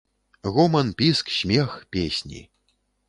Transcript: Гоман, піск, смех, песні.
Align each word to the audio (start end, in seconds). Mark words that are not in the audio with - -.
Гоман, 0.43 0.93
піск, 0.93 1.29
смех, 1.31 1.87
песні. 1.89 2.49